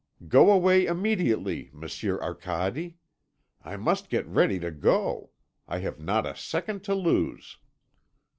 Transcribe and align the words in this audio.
Go 0.27 0.49
away 0.49 0.87
immediately, 0.87 1.69
Monsieur 1.73 2.19
Arcade. 2.19 2.95
I 3.61 3.77
must 3.77 4.09
get 4.09 4.25
ready 4.25 4.57
to 4.57 4.71
go. 4.71 5.29
I 5.67 5.77
have 5.77 5.99
not 5.99 6.25
a 6.25 6.35
second 6.35 6.83
to 6.85 6.95
lose." 6.95 7.59